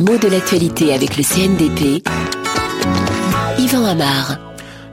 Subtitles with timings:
[0.00, 2.02] Mots de l'actualité avec le CNDP.
[3.58, 4.38] Yvan Amar.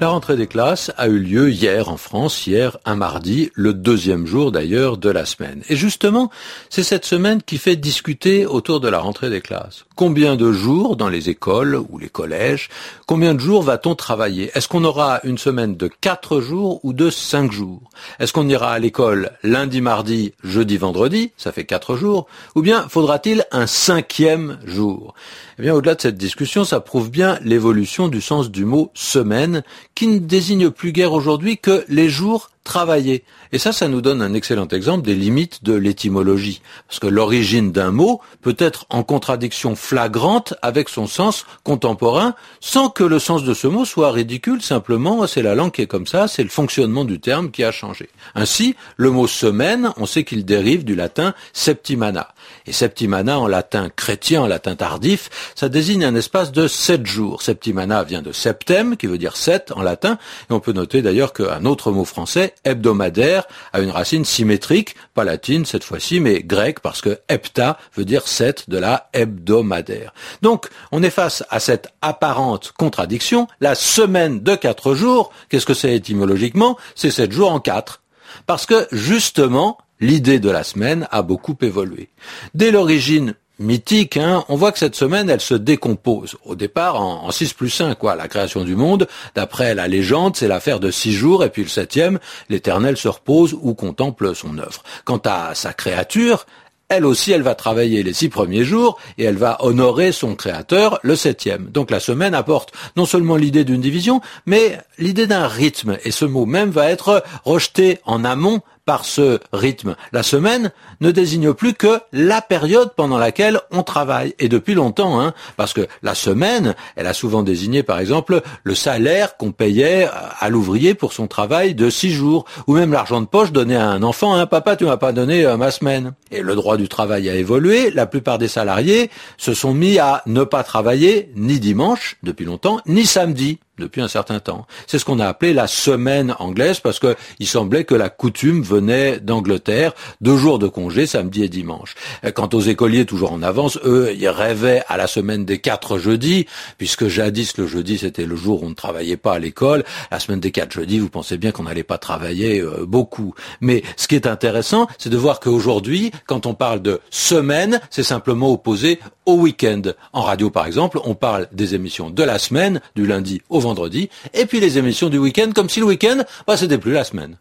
[0.00, 4.26] La rentrée des classes a eu lieu hier en France, hier un mardi, le deuxième
[4.26, 5.62] jour d'ailleurs de la semaine.
[5.68, 6.28] Et justement,
[6.70, 9.85] c'est cette semaine qui fait discuter autour de la rentrée des classes.
[9.96, 12.68] Combien de jours dans les écoles ou les collèges
[13.06, 14.50] Combien de jours va-t-on travailler?
[14.54, 17.80] Est-ce qu'on aura une semaine de quatre jours ou de cinq jours?
[18.20, 21.32] Est-ce qu'on ira à l'école lundi, mardi, jeudi, vendredi?
[21.38, 22.26] Ça fait quatre jours.
[22.54, 25.14] Ou bien faudra-t-il un cinquième jour?
[25.58, 29.62] Eh bien, au-delà de cette discussion, ça prouve bien l'évolution du sens du mot semaine
[29.94, 33.24] qui ne désigne plus guère aujourd'hui que les jours travailler.
[33.52, 36.60] Et ça, ça nous donne un excellent exemple des limites de l'étymologie.
[36.88, 42.90] Parce que l'origine d'un mot peut être en contradiction flagrante avec son sens contemporain, sans
[42.90, 46.06] que le sens de ce mot soit ridicule, simplement c'est la langue qui est comme
[46.06, 48.10] ça, c'est le fonctionnement du terme qui a changé.
[48.34, 52.34] Ainsi, le mot semaine, on sait qu'il dérive du latin septimana.
[52.66, 57.42] Et septimana en latin chrétien, en latin tardif, ça désigne un espace de sept jours.
[57.42, 60.18] Septimana vient de septem, qui veut dire sept en latin,
[60.50, 65.24] et on peut noter d'ailleurs qu'un autre mot français, hebdomadaire a une racine symétrique, pas
[65.24, 70.12] latine cette fois-ci, mais grecque, parce que hepta veut dire sept de la hebdomadaire.
[70.42, 73.48] Donc, on est face à cette apparente contradiction.
[73.60, 76.76] La semaine de quatre jours, qu'est-ce que c'est étymologiquement?
[76.94, 78.02] C'est sept jours en quatre.
[78.46, 82.10] Parce que, justement, l'idée de la semaine a beaucoup évolué.
[82.54, 86.36] Dès l'origine mythique, hein, on voit que cette semaine, elle se décompose.
[86.44, 89.06] Au départ, en, 6 plus 1, quoi, la création du monde.
[89.34, 92.18] D'après la légende, c'est l'affaire de six jours, et puis le septième,
[92.48, 94.82] l'Éternel se repose ou contemple son œuvre.
[95.04, 96.46] Quant à sa créature,
[96.88, 101.00] elle aussi, elle va travailler les six premiers jours et elle va honorer son créateur
[101.02, 101.66] le septième.
[101.66, 105.98] Donc la semaine apporte non seulement l'idée d'une division, mais l'idée d'un rythme.
[106.04, 109.96] Et ce mot même va être rejeté en amont par ce rythme.
[110.12, 110.70] La semaine
[111.00, 114.34] ne désigne plus que la période pendant laquelle on travaille.
[114.38, 118.74] Et depuis longtemps, hein, parce que la semaine, elle a souvent désigné par exemple le
[118.74, 120.08] salaire qu'on payait
[120.38, 123.88] à l'ouvrier pour son travail de six jours, ou même l'argent de poche donné à
[123.88, 126.12] un enfant, hein, papa tu m'as pas donné euh, ma semaine.
[126.30, 130.22] Et le droit du travail a évolué, la plupart des salariés se sont mis à
[130.26, 134.66] ne pas travailler ni dimanche depuis longtemps, ni samedi depuis un certain temps.
[134.86, 139.20] C'est ce qu'on a appelé la semaine anglaise parce qu'il semblait que la coutume venait
[139.20, 141.94] d'Angleterre, deux jours de congé, samedi et dimanche.
[142.34, 146.46] Quant aux écoliers toujours en avance, eux, ils rêvaient à la semaine des quatre jeudis,
[146.78, 149.84] puisque jadis le jeudi c'était le jour où on ne travaillait pas à l'école.
[150.10, 153.34] La semaine des quatre jeudis, vous pensez bien qu'on n'allait pas travailler euh, beaucoup.
[153.60, 158.02] Mais ce qui est intéressant, c'est de voir qu'aujourd'hui, quand on parle de semaine, c'est
[158.02, 159.82] simplement opposé au week-end.
[160.12, 164.08] En radio, par exemple, on parle des émissions de la semaine, du lundi au vendredi,
[164.34, 167.36] et puis les émissions du week-end, comme si le week-end, bah, c'était plus la semaine.